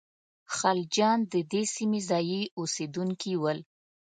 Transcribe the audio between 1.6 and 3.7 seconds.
سیمې ځايي اوسېدونکي ول.